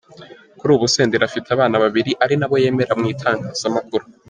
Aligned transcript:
Kuri 0.57 0.71
ubu 0.75 0.85
Senderi 0.93 1.23
afite 1.29 1.47
abana 1.51 1.75
babiri 1.83 2.11
ari 2.23 2.35
na 2.37 2.47
bo 2.49 2.55
yemera 2.63 2.93
mu 2.99 3.05
itangazamakuru. 3.13 4.05